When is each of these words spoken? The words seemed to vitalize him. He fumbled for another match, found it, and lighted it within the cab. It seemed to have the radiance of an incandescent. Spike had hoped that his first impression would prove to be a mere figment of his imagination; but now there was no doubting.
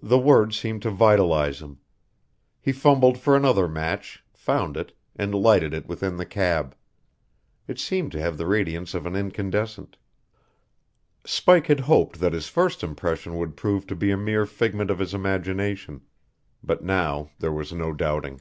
The 0.00 0.16
words 0.16 0.56
seemed 0.56 0.80
to 0.82 0.92
vitalize 0.92 1.60
him. 1.60 1.78
He 2.60 2.70
fumbled 2.70 3.18
for 3.18 3.34
another 3.34 3.66
match, 3.66 4.22
found 4.32 4.76
it, 4.76 4.92
and 5.16 5.34
lighted 5.34 5.74
it 5.74 5.88
within 5.88 6.18
the 6.18 6.24
cab. 6.24 6.76
It 7.66 7.80
seemed 7.80 8.12
to 8.12 8.20
have 8.20 8.38
the 8.38 8.46
radiance 8.46 8.94
of 8.94 9.06
an 9.06 9.16
incandescent. 9.16 9.96
Spike 11.24 11.66
had 11.66 11.80
hoped 11.80 12.20
that 12.20 12.32
his 12.32 12.46
first 12.46 12.84
impression 12.84 13.36
would 13.38 13.56
prove 13.56 13.88
to 13.88 13.96
be 13.96 14.12
a 14.12 14.16
mere 14.16 14.46
figment 14.46 14.88
of 14.88 15.00
his 15.00 15.12
imagination; 15.14 16.02
but 16.62 16.84
now 16.84 17.30
there 17.40 17.50
was 17.52 17.72
no 17.72 17.92
doubting. 17.92 18.40